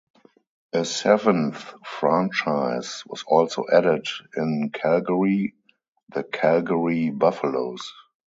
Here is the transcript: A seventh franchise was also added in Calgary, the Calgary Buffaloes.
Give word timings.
A 0.73 0.83
seventh 0.83 1.75
franchise 1.85 3.03
was 3.05 3.23
also 3.27 3.65
added 3.71 4.07
in 4.35 4.71
Calgary, 4.73 5.53
the 6.11 6.23
Calgary 6.23 7.11
Buffaloes. 7.11 7.93